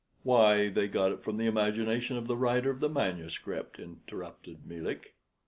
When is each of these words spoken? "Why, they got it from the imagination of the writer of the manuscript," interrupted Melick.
"Why, 0.23 0.69
they 0.69 0.87
got 0.87 1.11
it 1.11 1.21
from 1.21 1.37
the 1.37 1.45
imagination 1.45 2.17
of 2.17 2.25
the 2.25 2.35
writer 2.35 2.71
of 2.71 2.79
the 2.79 2.89
manuscript," 2.89 3.77
interrupted 3.79 4.65
Melick. 4.67 5.13